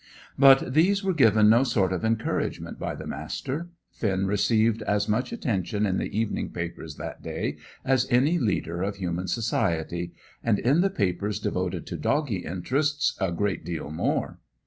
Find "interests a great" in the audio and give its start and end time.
12.37-13.63